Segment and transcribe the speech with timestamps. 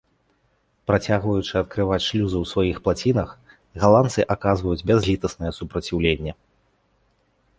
[0.91, 3.29] Працягваючы адкрываць шлюзы ў сваіх плацінах,
[3.83, 6.31] галандцы аказваюць бязлітаснае супраціўленне.